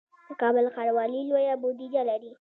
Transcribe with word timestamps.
د 0.27 0.29
کابل 0.41 0.65
ښاروالي 0.73 1.21
لویه 1.29 1.55
بودیجه 1.61 2.01
لري 2.09 2.31